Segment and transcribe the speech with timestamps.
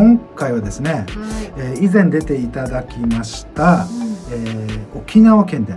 [0.00, 1.04] 今回はですね、はい。
[1.58, 3.90] えー以前出ていただきました、うん。
[4.32, 5.74] えー沖縄県で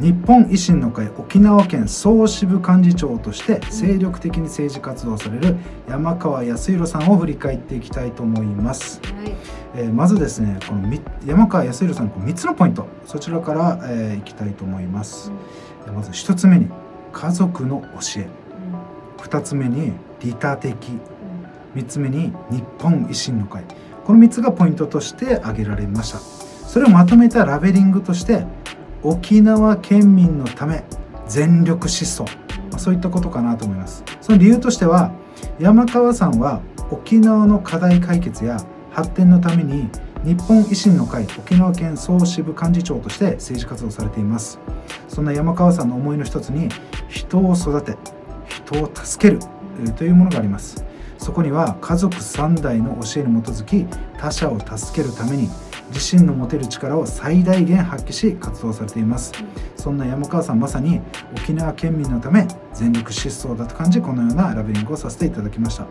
[0.00, 9.02] 日本維新の会沖縄県総支部幹事長として精力的に政治活動される山川康弘さんを振り返っていきたいと思います。
[9.04, 9.34] はい。
[9.74, 15.30] えーまずですねこのみ山川康弘さんの3つのポイントそちらから、えーいきたいと思います。
[15.86, 16.70] えーまず1つ目に
[17.12, 18.26] 家族の教え。
[19.18, 20.74] 2つ目に利他的
[21.74, 23.64] 3つ目に日本維新の会。
[24.04, 26.18] この3つがポイントとして挙げられました。
[26.18, 28.46] それをまとめたラベリングとして
[29.02, 30.84] 沖縄県民のため
[31.28, 32.36] 全力疾走。
[32.70, 34.04] まそういったことかなと思います。
[34.20, 35.12] その理由としては
[35.58, 36.60] 山川さんは
[36.90, 38.58] 沖縄の課題解決や
[38.90, 39.88] 発展のために
[40.24, 44.58] 日本維新の会沖縄県総支部幹事長として政治活動されています。
[45.08, 46.68] そんな山川さんの思いの一つに
[47.08, 47.96] 人を育て
[48.48, 49.40] 人を助ける
[49.96, 50.84] というものがあります。
[51.22, 53.86] そこには家族3代の教えに基づき
[54.18, 55.48] 他者を助けるために
[55.94, 59.32] 自身の持てる力を最大限発揮し活動されています。
[59.76, 61.00] そんな山川さんまさに
[61.36, 65.86] 沖縄県民のため全力疾走だと感じこのようなラベリングをさせていただきました。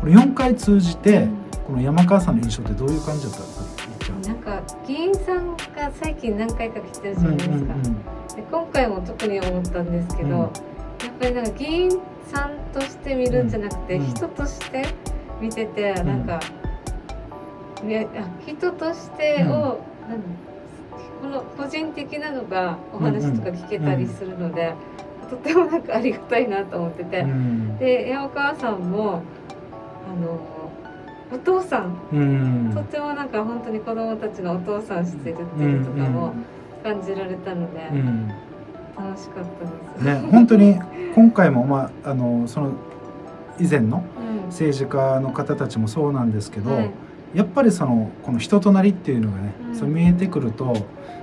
[0.00, 1.28] これ4回通じて
[1.66, 3.76] この山川さんの印象ってどういう感じだったんです
[4.10, 4.28] か？
[4.28, 7.74] なんか議員さんが最近何回か来てるじゃうんないですか、
[8.36, 10.40] で今回も特に思ったんですけど、うん。
[10.40, 10.50] やっ
[11.18, 11.90] ぱりなんか議員
[12.26, 14.06] さんとして見るんじゃなくて、うん。
[14.06, 14.84] 人として
[15.40, 16.06] 見てて、ん。
[16.06, 16.40] なんか、
[17.82, 19.80] ね、あ人としてを、
[21.20, 24.74] この個人的なのがお話とか聞けたりするので、
[25.30, 27.78] とてもなんかありがたいなと思ってて、うん。
[27.78, 29.22] で山川さんも
[30.08, 30.40] あの
[31.32, 31.98] お父さん。
[32.12, 32.72] うん。
[32.74, 36.34] とてもなんか本当に子供たちのお父さんしてるっていうとかも
[36.82, 38.32] 感じられたので、うん
[38.96, 40.22] 楽しかったです。
[40.22, 40.78] ね本当に
[41.14, 42.72] 今回もまああのその
[43.60, 44.24] 以前のうん。
[44.48, 46.90] 政治家の方たちもそうなんですけど、はい。
[47.34, 49.74] やっぱりそのこの人となりっていうのがね、うん。
[49.74, 50.76] そう見えてくると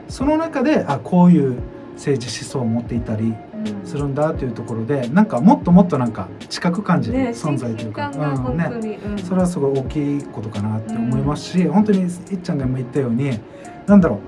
[0.09, 1.61] その中であこういう
[1.95, 3.85] 政治思想を持っていたりうん。
[3.85, 9.17] するんだというところでなんかもっともっとなんか近く感じるね、存在というか、親近感がうん本当に、うん。
[9.19, 12.09] それはすごい大きいことかなって思いますし、本当にいっ
[12.41, 13.39] ちゃんが今言ったように
[13.85, 14.19] なんだろう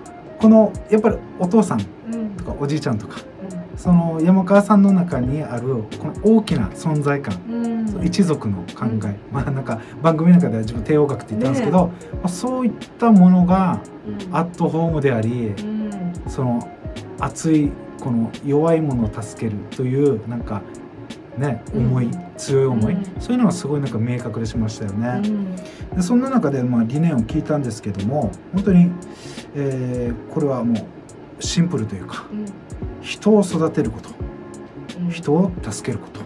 [0.42, 2.30] このやっぱりお父さんうん。
[2.38, 3.18] とかおじいちゃんとか
[3.75, 7.66] その山川さんの中にあるこの大きな存在感うん。
[7.66, 7.73] うん
[8.03, 14.35] 一族の考え、まあなんか番組の中では自分帝王学って言ったんですけど、まあ、そういったものがうん。
[14.35, 16.13] アットホームでありうん。
[16.28, 16.67] その
[17.19, 20.61] 熱いこの弱いものを助けるというなんか
[21.38, 21.85] ねうん。
[21.88, 23.03] 思い、強い思い、うん。
[23.19, 25.19] そういうのがすごいなんか明確でしましたようね。
[25.29, 25.55] ん。
[25.55, 28.91] でそんな中でまあ理念を聞いたんですけども本当に、
[29.55, 30.85] えーこれはもう
[31.44, 32.45] シンプルというかうん
[33.03, 34.09] 人を育てること。
[35.00, 35.09] うん。
[35.12, 36.22] 人を助けること、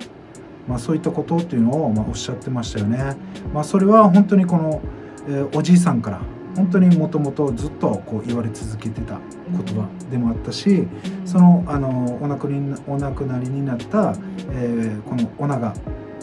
[0.68, 3.18] まあ、そういったことっていうのをまあおっしゃってましたよね。
[3.54, 4.82] まあ、それは本当にこの、
[5.28, 6.22] えーおじいさんから
[6.56, 9.20] 本当にもともとずっとこう言われ続けてた
[9.52, 10.88] 言葉でもあったしうん。
[11.28, 14.16] そのあのお亡くにお亡くなりになった、
[14.52, 15.74] えーこの尾長、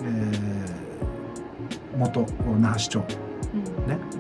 [0.03, 0.75] えー
[1.97, 2.27] 元
[2.61, 3.05] 那覇市長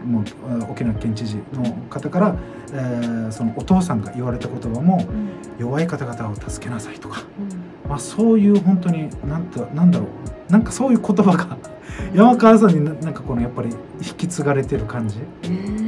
[0.04, 2.36] もうえー沖縄県知事の方から、
[2.72, 5.28] えーそのお父さんが言われた言葉もうん。
[5.58, 7.22] 弱い方々を助けなさいとか、
[7.84, 7.88] うん。
[7.88, 10.06] まあ、そういう本当になんとなんだろ
[10.48, 10.52] う。
[10.52, 11.56] なんかそういう言葉が
[12.12, 12.18] うん。
[12.18, 13.70] 山川さんにななんかこのやっぱり
[14.00, 15.18] 引き継がれてる感じ。
[15.48, 15.84] ね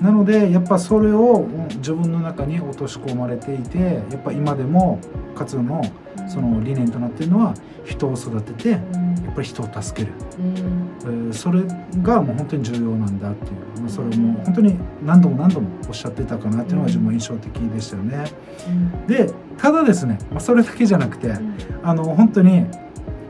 [0.00, 3.78] なのでやっぱそれをうん自分の中に落とし込まれていて
[4.10, 4.98] やっぱ今でも
[5.36, 5.82] 活動の
[6.18, 7.54] えその理念となっているのは
[7.84, 9.14] 人を育ててやうん。
[9.30, 11.62] っぱり人を助ける、うんえーそれ
[12.02, 18.24] がもう本当に重要なんだっていう、まあ、それも本当に何度も何度もおっしゃってたかなっていうのが自分は印象的でしたよね。
[18.68, 19.06] うん。
[19.06, 21.56] でただですね、まあ、それだけじゃなくてうん。
[21.82, 22.66] あの本当に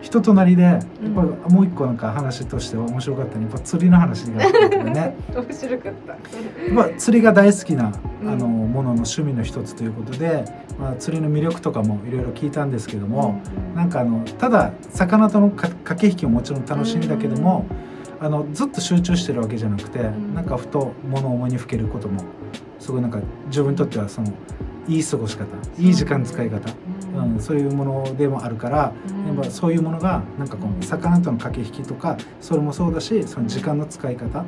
[0.04, 0.80] 人となりでやっ
[1.14, 5.16] ぱうんもう一個なんか話としては面白かったのはやっぱ釣りの話があってね。
[5.34, 6.12] 面白かった。
[6.12, 7.90] やっぱ釣りが大好きな
[8.22, 8.28] うん。
[8.28, 10.44] あのものの趣味の一つということで、
[10.78, 13.40] まあ、釣りの魅力とかもいろいろ聞いたんですけども、
[13.74, 17.64] なんかあのただ魚とのか駆け引きももちろん楽しいんだけども、
[18.20, 20.34] あのずっと集中してるわけじゃなくて、ん。
[20.34, 22.20] なんかふと物を思いにふけることも
[22.78, 24.28] すごいなんか自分にとってはその
[24.86, 25.46] いい過ごし方
[25.78, 26.93] いい時間使い方、うん、
[27.38, 28.92] そういうものでもあるから、や
[29.32, 34.44] っぱそういうものがなんかこの魚との駆け引きとかそれもそうだしその時間の使い方、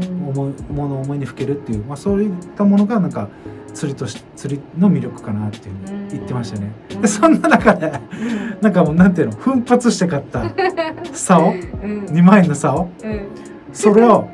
[0.00, 0.28] うん。
[0.28, 3.28] 思いものを思いにふけるっていう、まあ、そういったものがなんか
[3.74, 6.72] 釣りとし釣りの魅力かなっていうふうに言ってましたよね。
[6.92, 7.00] うん。
[7.02, 7.92] でそんな中で
[8.60, 10.52] なんかもうなんていうの奮発して買った
[11.12, 11.52] 竿？
[11.82, 12.04] うん。
[12.06, 12.90] 2万円の竿？
[13.04, 13.20] うん。
[13.72, 14.28] それを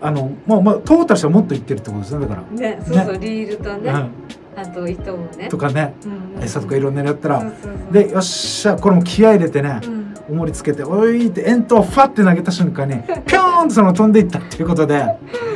[0.00, 2.58] あのまあまあトータルしてはもっといってるってことですねだから。
[2.60, 4.10] ね、そうそう、リールとね、うん
[4.60, 5.48] あと糸もね。
[5.48, 5.94] とかね。
[6.04, 6.08] う
[6.40, 7.52] ん餌とかいろんなのやったら。
[7.92, 9.80] でよっしゃこれも気合い入れてね。
[9.84, 10.14] うん。
[10.30, 12.96] 重りつけて「おい!」って円筒をファッて投げた瞬間に
[13.26, 14.96] ピョーンとその飛んでいったっていうことで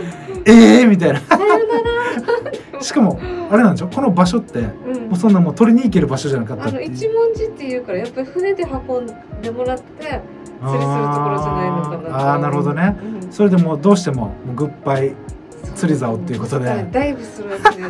[0.46, 1.20] 「え えー!」みたいな。
[2.80, 3.18] しかも
[3.50, 3.88] あれなんでしょ？
[3.88, 5.12] この場所ってもうん。
[5.12, 9.06] うそんなもう取りに行ける場所じゃなかったあの一文字っていうからやっぱり船で運ん
[9.42, 12.16] でもらって釣りするところじゃないのかなと。
[12.16, 12.96] あーあーなるほどね。
[13.24, 13.30] うん。
[13.32, 14.16] それでもうどうしても
[14.46, 15.14] もうグッバイ
[15.74, 16.86] 釣り竿っていうことで。
[16.90, 17.88] ダイブするわけね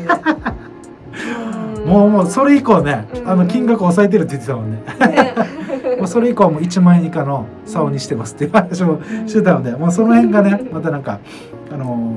[1.86, 3.28] もうもうそれ以降ねうん。
[3.28, 4.82] あの金額抑えてるって言ってたもんね。
[5.00, 5.34] ね。
[5.98, 11.18] もうそれ以降はもう1万円以下の竿にしてますっていう話もしてたのでもうその辺がねまたなんか
[11.72, 12.16] あの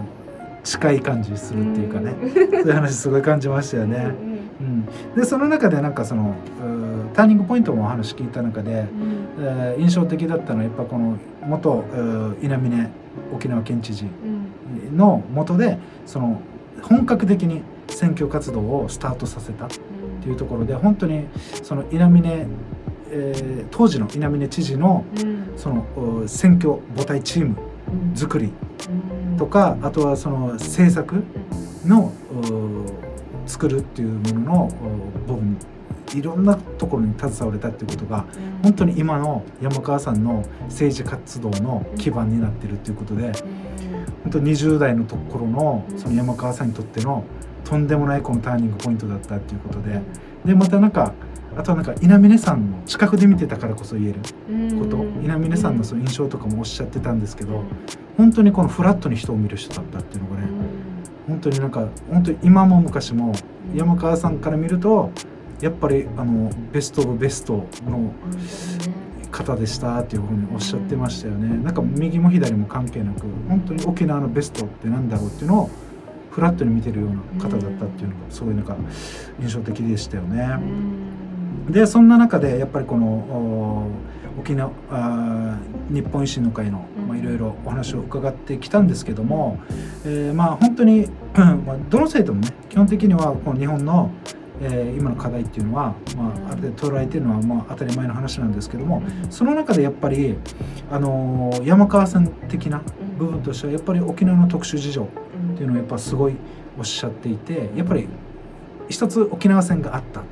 [0.63, 2.13] 近い感じするっていうかね。
[2.23, 4.11] そういう話すごい感じましたよね。
[4.59, 6.33] うん、でその中でなんかその
[7.13, 8.85] ターニングポイントもお話聞いた中で、
[9.39, 12.89] えー印象的だったのはやっぱこの元うー稲峰
[13.33, 14.05] 沖縄県知事
[14.95, 16.39] の下でその
[16.81, 17.61] 本格的に
[17.95, 19.69] 選挙活動をスタートさせたっ
[20.21, 21.27] ていうところで本当に
[21.63, 22.47] その稲峰、
[23.11, 25.05] えー当時の稲峰知事の
[25.55, 27.55] その選挙母体チーム
[28.13, 28.51] 作り
[29.37, 31.23] とかあとはその政策
[31.85, 32.11] の
[33.45, 34.71] 作るっていうものの
[35.27, 35.57] 部分
[36.13, 38.25] いろんなところに携われたっていうことが
[38.63, 43.31] 本当に今の山川さんの政治活動の基盤になってるっていうことで
[44.23, 47.23] 本当20代のところのその山川さんにとっての
[47.65, 50.01] とんでもないこのターニングポイントだったっていうことで。
[50.45, 51.13] でまたなんか
[51.57, 54.19] あとはなんか稲峰さんの近くで見てたからこそ言える
[54.77, 55.03] こと。
[55.23, 57.63] 稲峰さんのその印象とかもおっしゃってたんですけど
[58.17, 60.47] 本当にこのフラットに人を見る人だったっていうのがね
[61.27, 63.33] 本当になんか本当に今も昔も
[63.73, 65.11] 山川さんから見ると
[65.61, 68.11] やっぱりあのベスト・オブ・ベストの
[69.31, 71.57] 方でしたっていうふうにおっしゃってましたよね。
[71.63, 75.69] なんか右も左も関係なく本当に沖縄のベストってなんだろうっていうのを
[76.35, 78.75] フラットに見てるような方だったっていうのがすごいなんか
[79.39, 80.59] 印象的でしたよね。
[81.69, 83.87] でそんな中でやっぱりこのお
[84.37, 84.69] 沖縄
[85.89, 86.85] 日本維新の会の
[87.15, 89.59] いろいろお話を伺ってきたんですけども、
[90.03, 91.07] えーまあ本当に
[91.65, 94.11] まあどの政党もね基本的にはこの日本の、
[94.59, 100.35] えー今の課題っていうのは、まあ、ある程度捉えてるのはまあ当たり前の話なんですけどもその中でやっぱり、
[100.91, 102.83] あのー山川さん的な
[103.17, 105.07] 部分としてはやっぱり沖縄の特殊事情
[105.55, 106.35] っていうのをやっぱすごい
[106.77, 108.07] おっしゃっていてやっぱり
[108.89, 110.23] 一つ沖縄戦があったっ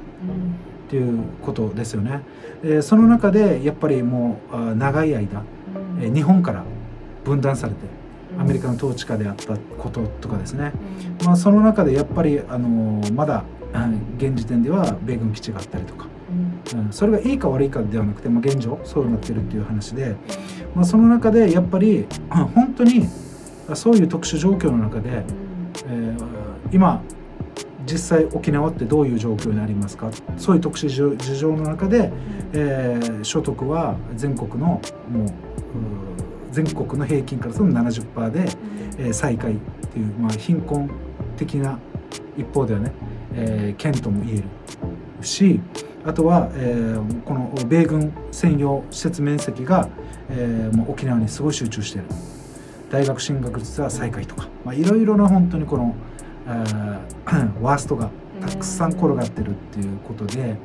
[0.90, 2.22] ていうことですよね。
[2.64, 5.44] えーその中でやっぱりもう長い間、
[6.00, 6.64] えー日本から
[7.24, 7.80] 分断されて
[8.38, 10.72] アメリカの統治下であったこととかですね、
[11.24, 13.44] まあ、その中でやっぱり、あのーまだ
[13.74, 16.08] うん 現時点では米軍基地があったりとか、
[16.76, 20.16] うん、それがいいか悪いかではなくて、まあ、現状そうなってるっていう話で、
[20.76, 22.06] まあ、その中でやっぱり
[22.36, 23.08] うん 本当に
[23.76, 25.24] そういう特殊状況の中で、
[25.88, 26.24] えー
[26.72, 27.02] 今
[27.86, 30.10] 実際沖縄ってどういう状況にありますか？
[30.38, 32.12] そういう特殊事情の中で、
[32.54, 34.82] えー所得は全国の
[35.12, 35.30] もう
[36.52, 38.46] 全国の平均からすると70%で、
[38.98, 39.58] えー最下位っ
[39.92, 40.90] ていう、まあ、貧困
[41.36, 41.78] 的な
[42.38, 42.92] 一方ではね、
[43.36, 44.44] えー県とも言える
[45.22, 45.60] し
[46.06, 49.90] あとは、えーこの米軍専用施設面積が、
[50.30, 52.08] えーもう沖縄にすごい集中している。
[52.94, 55.96] 大学進学率は最下位とか、まあ、いろいろな本当にこの、
[56.48, 56.94] えー
[57.64, 60.58] ワーストがたくさん転がってるっていうことで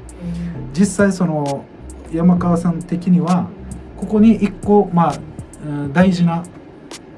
[0.78, 1.64] 実際その
[2.12, 3.46] 山川さん的には
[3.96, 5.14] ここに一個まあ
[5.66, 6.42] うん大事な、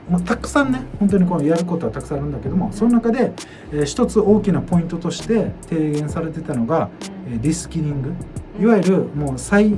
[0.09, 3.33] まあ、たくさんね本当にこのやることはたくさんあるんだけどもその中で、
[3.73, 6.89] えー一つ大きなポイントとして提言されてたのが、
[7.29, 8.13] えーリスキリング。
[8.61, 9.75] いわゆるもう再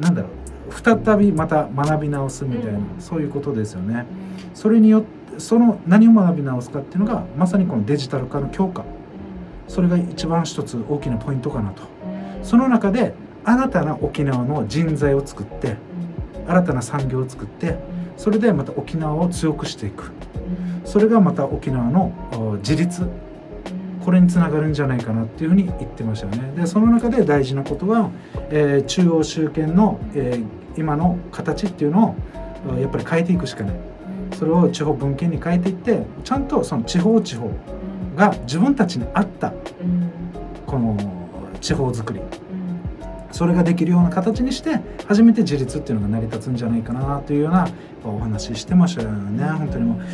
[0.00, 0.37] なんだろう
[0.70, 2.84] 再びまた学び直すみたいな、うん。
[2.98, 4.06] そういうことですよね。
[4.54, 8.84] それによってその何を学び直すかっていうのがまさにこのデジタル化の強化。
[9.68, 11.82] それが一番一つ大きなポイントかなと。
[12.42, 15.76] その中で新たな沖縄の人材を作って
[16.46, 17.78] 新たな産業を作って
[18.16, 20.10] それでまた沖縄を強くしていく。
[20.84, 23.06] それがまた沖縄のお自立
[24.08, 26.50] これにつながるんじゃないかなっていうふうに言ってましたよね。
[26.56, 28.08] でその中で大事なことは、
[28.48, 30.46] えー中央集権の、えー
[30.78, 32.16] 今の形っていうの
[32.72, 33.76] をやっぱり変えていくしかない。
[34.38, 37.50] それを地方分権に変えていってちゃんとその地方地方
[38.16, 39.52] が自分たちに合った
[40.66, 40.96] この
[41.60, 42.20] 地方づくり。
[43.30, 47.68] それができるような形にして初めて自立っていうのが成り立つんじゃないかなというような
[48.04, 49.44] お話ししてましたよね。
[49.44, 50.04] 本当にもうも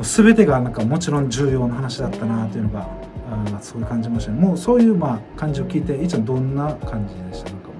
[0.00, 2.88] う全てがなんかもちろん重要な話だったなというのが
[3.32, 7.50] あーすごい感じましたねもうそういうまあ感じを聞いていちゃんどんな感じでした？
[7.50, 7.74] なんかも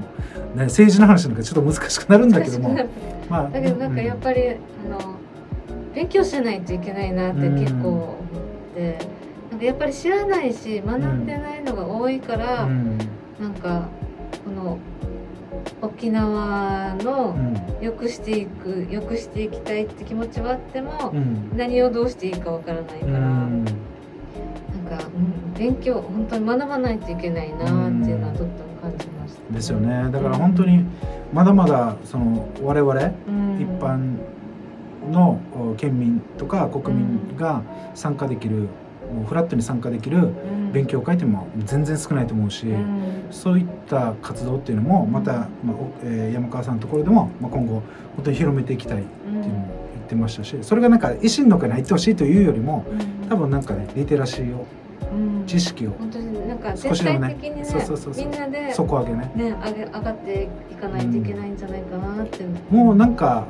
[0.54, 2.76] う、ね、政治の話なんかちょっと難しくなるんだけども。
[3.28, 4.54] まあだけどなんかやっぱり、あ
[4.88, 5.16] の
[5.94, 8.18] 勉強しないといけないなって結構思
[8.72, 8.98] って、
[9.50, 12.98] なんかやっぱり知らないし学んでないのが多いから、うん。
[13.40, 13.88] なんか
[14.44, 14.78] この
[15.80, 17.62] 沖縄のうん。
[17.82, 21.56] 良くしていく良くしていきたいって気持ちはあっても、うん。
[21.56, 23.28] 何をどうしていいかわからないから、
[25.62, 29.54] 勉強本当に学ばないといけないなっていうのはとっても感じました。
[29.54, 30.10] ですよね。
[30.10, 30.84] だから本当に
[31.32, 33.60] まだまだその我々うん。
[33.60, 34.18] 一般
[35.12, 37.62] のお県民とか国民が
[37.94, 38.56] 参加できる、
[39.14, 40.20] もうフラットに参加できるう
[40.70, 40.72] ん。
[40.72, 43.26] 勉強会っても全然少ないと思うし、うん。
[43.30, 47.82] そういった活動っていうのもまた、まあおえー山川さんのところでも、まあ、今後
[48.16, 52.84] 本当に広めていきたいっていうのも言ってましたしそれがなんか維新の会に入ってほしいというよりも
[53.28, 54.81] 多分なんかねリテラシーをうん
[55.46, 55.90] 知識を。
[55.98, 57.28] 本当になんか全でもね。
[57.28, 58.26] 体的にねそうそうそうそう。
[58.26, 59.32] みんなで底上げね。
[59.34, 63.46] ね上げ上がっていかないといけないんじゃないかなって、もうなんか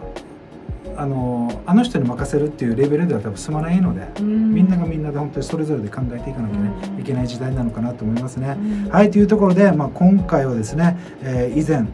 [0.97, 4.55] あのあの人に任せるっていうレベルでは多分済まないので、うん。
[4.55, 7.01] みんながみんなで本当にそれぞれで考えていかなきゃね、うん。
[7.01, 8.57] いけない時代なのかなと思いますね。
[8.59, 8.91] うん。
[8.91, 11.87] はいというところで、まあ、今回はですね、えー以前、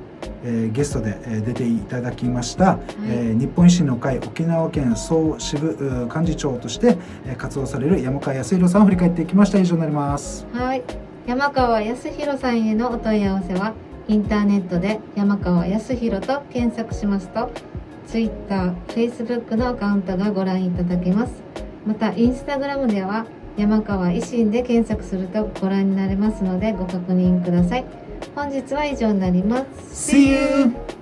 [0.45, 9.59] えーゲストで、えー出ていただきました、えー日本維新の会沖縄県総支部幹事長として、えー活動される山川康弘さんを振り返っていきました。
[9.59, 10.47] 以上になります。
[10.53, 10.83] はい。
[11.27, 13.75] 山川康弘さんへのお問い合わせは
[14.09, 17.51] インターネットで山川康弘と検索しますと
[18.07, 21.33] Twitter、Facebook のアカウントがご覧いただけます。
[21.87, 23.27] またインスタグラムでは
[23.59, 27.85] 山川維新で検索するとご覧になれますのでご確認ください
[28.39, 30.98] 本日は以上になります See you!